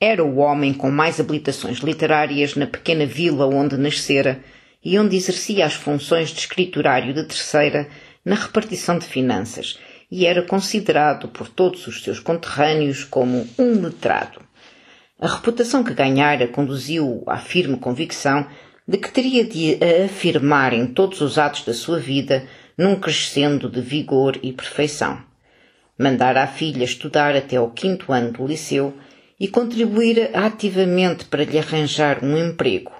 Era 0.00 0.24
o 0.24 0.36
homem 0.36 0.74
com 0.74 0.90
mais 0.90 1.20
habilitações 1.20 1.78
literárias 1.78 2.56
na 2.56 2.66
pequena 2.66 3.06
vila 3.06 3.46
onde 3.46 3.76
nascera 3.76 4.40
e 4.84 4.98
onde 4.98 5.16
exercia 5.16 5.64
as 5.64 5.74
funções 5.74 6.30
de 6.30 6.40
escriturário 6.40 7.14
de 7.14 7.24
terceira 7.24 7.88
na 8.24 8.34
repartição 8.34 8.98
de 8.98 9.06
finanças 9.06 9.78
e 10.10 10.26
era 10.26 10.42
considerado 10.42 11.28
por 11.28 11.48
todos 11.48 11.88
os 11.88 12.04
seus 12.04 12.20
conterrâneos 12.20 13.02
como 13.02 13.48
um 13.58 13.80
letrado. 13.82 14.40
A 15.20 15.26
reputação 15.26 15.82
que 15.82 15.94
ganhara 15.94 16.46
conduziu-o 16.46 17.24
à 17.26 17.38
firme 17.38 17.76
convicção 17.76 18.46
de 18.86 18.98
que 18.98 19.10
teria 19.10 19.44
de 19.44 19.78
afirmar 20.04 20.72
em 20.72 20.86
todos 20.86 21.20
os 21.20 21.38
atos 21.38 21.64
da 21.64 21.74
sua 21.74 21.98
vida 21.98 22.46
num 22.76 22.94
crescendo 22.94 23.68
de 23.68 23.80
vigor 23.80 24.38
e 24.42 24.52
perfeição. 24.52 25.20
Mandara 25.98 26.42
a 26.42 26.46
filha 26.46 26.84
estudar 26.84 27.34
até 27.34 27.56
ao 27.56 27.70
quinto 27.70 28.12
ano 28.12 28.32
do 28.32 28.46
liceu 28.46 28.94
e 29.44 29.48
contribuir 29.48 30.30
ativamente 30.32 31.26
para 31.26 31.44
lhe 31.44 31.58
arranjar 31.58 32.24
um 32.24 32.34
emprego. 32.34 32.90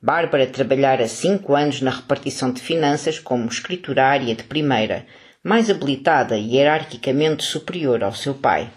Bárbara 0.00 0.46
trabalhara 0.46 1.08
cinco 1.08 1.52
anos 1.52 1.82
na 1.82 1.90
repartição 1.90 2.52
de 2.52 2.60
finanças 2.60 3.18
como 3.18 3.48
escriturária 3.48 4.32
de 4.36 4.44
primeira, 4.44 5.04
mais 5.42 5.68
habilitada 5.68 6.36
e 6.36 6.54
hierarquicamente 6.54 7.42
superior 7.42 8.04
ao 8.04 8.14
seu 8.14 8.34
pai. 8.34 8.70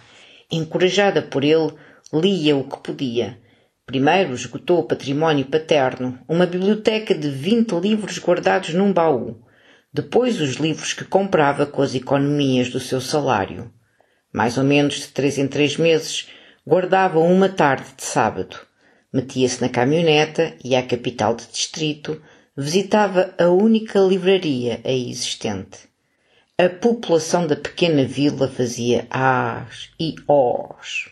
Encorajada 0.51 1.21
por 1.21 1.43
ele, 1.43 1.73
lia 2.11 2.57
o 2.57 2.67
que 2.67 2.81
podia. 2.81 3.37
Primeiro 3.85 4.33
esgotou 4.33 4.79
o 4.79 4.87
património 4.87 5.45
paterno, 5.45 6.17
uma 6.27 6.47
biblioteca 6.47 7.13
de 7.13 7.29
vinte 7.29 7.75
livros 7.75 8.17
guardados 8.17 8.73
num 8.73 8.91
baú. 8.91 9.39
Depois 9.93 10.41
os 10.41 10.55
livros 10.55 10.93
que 10.93 11.05
comprava 11.05 11.67
com 11.67 11.83
as 11.83 11.93
economias 11.93 12.71
do 12.71 12.79
seu 12.79 12.99
salário. 12.99 13.71
Mais 14.33 14.57
ou 14.57 14.63
menos 14.63 14.95
de 14.95 15.09
três 15.09 15.37
em 15.37 15.47
três 15.47 15.77
meses, 15.77 16.27
guardava 16.65 17.19
uma 17.19 17.49
tarde 17.49 17.87
de 17.97 18.03
sábado. 18.03 18.57
Metia-se 19.11 19.61
na 19.61 19.69
caminhoneta 19.69 20.55
e 20.63 20.75
à 20.75 20.81
capital 20.81 21.35
de 21.35 21.45
distrito, 21.47 22.21
visitava 22.55 23.33
a 23.37 23.47
única 23.49 23.99
livraria 23.99 24.81
aí 24.83 25.09
existente. 25.09 25.79
A 26.57 26.69
população 26.69 27.45
da 27.45 27.55
pequena 27.55 28.05
vila 28.05 28.47
fazia 28.47 29.05
as 29.09 29.89
e 29.99 30.15
os. 30.27 31.09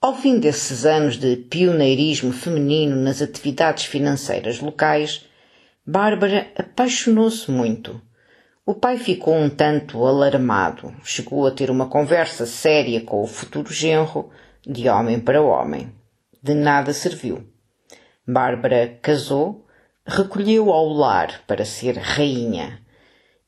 Ao 0.00 0.14
fim 0.14 0.38
desses 0.38 0.84
anos 0.84 1.16
de 1.16 1.36
pioneirismo 1.36 2.32
feminino 2.32 2.96
nas 2.96 3.22
atividades 3.22 3.86
financeiras 3.86 4.60
locais, 4.60 5.24
Bárbara 5.84 6.48
apaixonou-se 6.56 7.50
muito. 7.50 8.00
O 8.68 8.74
pai 8.74 8.98
ficou 8.98 9.32
um 9.32 9.48
tanto 9.48 10.04
alarmado. 10.04 10.92
Chegou 11.04 11.46
a 11.46 11.52
ter 11.52 11.70
uma 11.70 11.86
conversa 11.86 12.44
séria 12.44 13.00
com 13.00 13.22
o 13.22 13.26
futuro 13.28 13.72
genro, 13.72 14.28
de 14.66 14.88
homem 14.88 15.20
para 15.20 15.40
homem. 15.40 15.94
De 16.42 16.52
nada 16.52 16.92
serviu. 16.92 17.46
Bárbara 18.26 18.98
casou, 19.00 19.64
recolheu 20.04 20.72
ao 20.72 20.88
lar 20.88 21.42
para 21.46 21.64
ser 21.64 21.96
rainha 21.96 22.80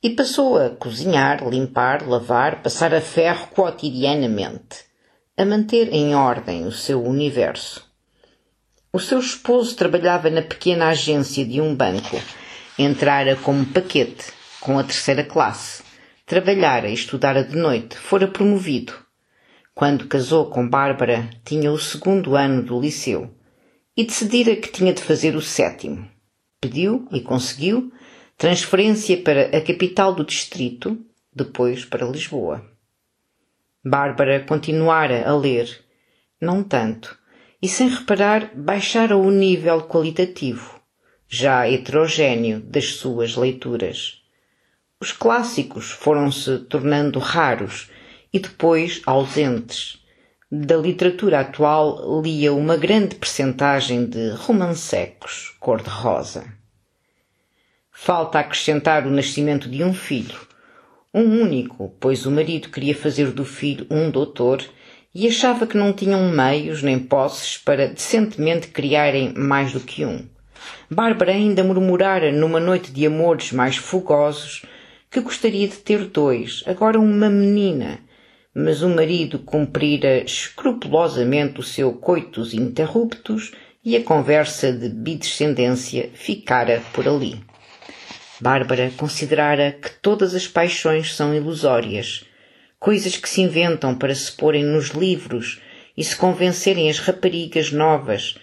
e 0.01 0.11
passou 0.11 0.57
a 0.57 0.71
cozinhar, 0.71 1.45
limpar, 1.49 2.07
lavar, 2.07 2.63
passar 2.63 2.95
a 2.95 3.01
ferro 3.01 3.49
cotidianamente, 3.49 4.85
a 5.37 5.45
manter 5.45 5.93
em 5.93 6.15
ordem 6.15 6.65
o 6.65 6.71
seu 6.71 7.03
universo. 7.03 7.85
O 8.93 9.01
seu 9.01 9.19
esposo 9.19 9.75
trabalhava 9.75 10.31
na 10.31 10.43
pequena 10.43 10.91
agência 10.91 11.45
de 11.45 11.61
um 11.61 11.75
banco. 11.75 12.17
Entrara 12.79 13.35
como 13.35 13.67
paquete 13.67 14.38
com 14.61 14.79
a 14.79 14.85
terceira 14.85 15.25
classe. 15.25 15.83
Trabalhara 16.27 16.89
e 16.89 16.95
estudara 16.95 17.43
de 17.43 17.57
noite, 17.57 17.97
fora 17.97 18.29
promovido. 18.29 18.93
Quando 19.75 20.09
casou 20.09 20.47
com 20.51 20.69
Bárbara, 20.69 21.31
tinha 21.45 21.71
o 21.71 21.79
segundo 21.79 22.37
ano 22.37 22.63
do 22.63 22.81
liceu 22.81 23.35
e 23.97 24.05
decidira 24.05 24.55
que 24.57 24.71
tinha 24.71 24.93
de 24.93 25.03
fazer 25.03 25.35
o 25.35 25.41
sétimo. 25.41 26.09
Pediu 26.61 27.09
e 27.13 27.21
conseguiu 27.21 27.93
transferência 28.37 29.21
para 29.23 29.57
a 29.57 29.61
capital 29.61 30.15
do 30.15 30.25
distrito, 30.25 30.99
depois 31.35 31.85
para 31.85 32.07
Lisboa. 32.07 32.65
Bárbara 33.85 34.45
continuara 34.45 35.29
a 35.29 35.37
ler, 35.37 35.85
não 36.41 36.63
tanto, 36.63 37.19
e 37.61 37.69
sem 37.69 37.89
reparar 37.89 38.53
baixara 38.55 39.17
o 39.17 39.31
nível 39.31 39.83
qualitativo, 39.83 40.81
já 41.29 41.69
heterogêneo 41.69 42.61
das 42.61 42.95
suas 42.95 43.35
leituras. 43.37 44.18
Os 45.01 45.13
clássicos 45.13 45.93
foram-se 45.93 46.59
tornando 46.69 47.21
raros 47.21 47.89
e 48.33 48.41
depois 48.41 49.01
ausentes. 49.07 50.03
Da 50.51 50.77
literatura 50.77 51.39
atual 51.39 52.21
lia 52.21 52.53
uma 52.53 52.77
grande 52.77 53.15
percentagem 53.15 54.07
de 54.07 54.31
romancecos 54.31 55.55
cor-de-rosa. 55.61 56.47
Falta 57.93 58.41
acrescentar 58.41 59.07
o 59.07 59.11
nascimento 59.11 59.69
de 59.69 59.85
um 59.85 59.95
filho, 59.95 60.41
um 61.15 61.43
único, 61.43 61.95
pois 62.01 62.27
o 62.27 62.31
marido 62.33 62.69
queria 62.69 62.95
fazer 62.95 63.31
do 63.31 63.45
filho 63.45 63.87
um 63.89 64.11
doutor 64.11 64.65
e 65.15 65.29
achava 65.29 65.65
que 65.65 65.77
não 65.77 65.93
tinham 65.93 66.29
meios 66.29 66.83
nem 66.83 66.99
posses 66.99 67.57
para 67.57 67.87
decentemente 67.87 68.67
criarem 68.67 69.33
mais 69.33 69.73
do 69.73 69.79
que 69.79 70.05
um. 70.05 70.27
Bárbara 70.91 71.31
ainda 71.31 71.63
murmurara 71.63 72.33
numa 72.33 72.59
noite 72.59 72.91
de 72.91 73.07
amores 73.07 73.53
mais 73.53 73.77
fogosos 73.77 74.63
que 75.11 75.21
gostaria 75.21 75.67
de 75.67 75.77
ter 75.77 76.05
dois, 76.07 76.63
agora 76.67 76.99
uma 76.99 77.31
menina, 77.31 78.01
mas 78.55 78.83
o 78.83 78.89
marido 78.89 79.39
cumprira 79.39 80.23
escrupulosamente 80.23 81.61
o 81.61 81.63
seu 81.63 81.93
coitus 81.93 82.53
interruptus 82.53 83.53
e 83.85 83.97
a 83.97 84.03
conversa 84.03 84.73
de 84.73 84.89
bidescendência 84.89 86.11
ficara 86.13 86.83
por 86.93 87.09
ali. 87.09 87.41
Bárbara 88.41 88.93
considerara 88.97 89.73
que 89.73 89.91
todas 90.03 90.35
as 90.35 90.47
paixões 90.47 91.15
são 91.15 91.35
ilusórias, 91.35 92.25
coisas 92.79 93.17
que 93.17 93.29
se 93.29 93.41
inventam 93.41 93.97
para 93.97 94.15
se 94.15 94.31
porem 94.33 94.65
nos 94.65 94.89
livros 94.91 95.61
e 95.97 96.05
se 96.05 96.17
convencerem 96.17 96.89
as 96.89 96.99
raparigas 96.99 97.73
novas 97.73 98.37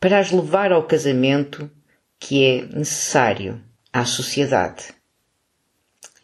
para 0.00 0.18
as 0.18 0.30
levar 0.30 0.72
ao 0.72 0.84
casamento 0.84 1.70
que 2.18 2.44
é 2.44 2.66
necessário 2.66 3.62
à 3.92 4.04
sociedade. 4.04 4.96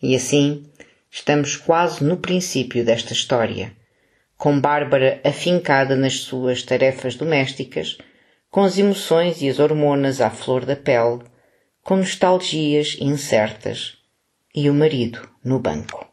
E 0.03 0.17
assim, 0.17 0.65
estamos 1.11 1.57
quase 1.57 2.03
no 2.03 2.17
princípio 2.17 2.85
desta 2.85 3.13
história, 3.13 3.73
com 4.37 4.61
Bárbara 4.61 5.21
afincada 5.25 5.95
nas 5.95 6.21
suas 6.21 6.63
tarefas 6.65 7.15
domésticas, 7.15 7.99
com 8.51 8.63
as 8.63 8.77
emoções 8.77 9.41
e 9.41 9.49
as 9.49 9.61
hormonas 9.61 10.21
à 10.21 10.29
flor 10.29 10.65
da 10.65 10.75
pele, 10.75 11.23
com 11.83 11.97
nostalgias 11.97 12.97
incertas, 13.01 13.97
e 14.55 14.69
o 14.69 14.75
marido 14.75 15.29
no 15.45 15.61
banco. 15.61 16.12